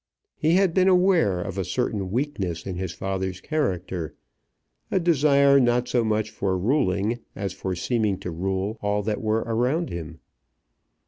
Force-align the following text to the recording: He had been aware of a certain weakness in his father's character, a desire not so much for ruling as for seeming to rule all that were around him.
He 0.35 0.53
had 0.55 0.73
been 0.73 0.87
aware 0.87 1.39
of 1.39 1.59
a 1.59 1.63
certain 1.63 2.09
weakness 2.09 2.65
in 2.65 2.73
his 2.77 2.91
father's 2.91 3.39
character, 3.39 4.15
a 4.89 4.99
desire 4.99 5.59
not 5.59 5.87
so 5.87 6.03
much 6.03 6.31
for 6.31 6.57
ruling 6.57 7.19
as 7.35 7.53
for 7.53 7.75
seeming 7.75 8.17
to 8.21 8.31
rule 8.31 8.79
all 8.81 9.03
that 9.03 9.21
were 9.21 9.43
around 9.45 9.89
him. 9.91 10.17